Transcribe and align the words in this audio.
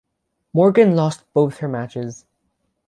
Morgan 0.51 0.95
lost 0.95 1.31
both 1.31 1.57
her 1.59 1.67
matches. 1.67 2.25